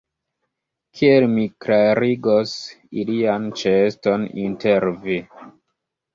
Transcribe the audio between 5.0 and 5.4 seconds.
vi?